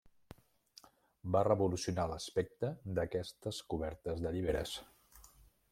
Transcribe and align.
Va 1.35 1.43
revolucionar 1.47 2.07
l'aspecte 2.13 2.73
d'aquestes 3.01 3.61
cobertes 3.75 4.27
de 4.27 4.35
llibres. 4.39 4.75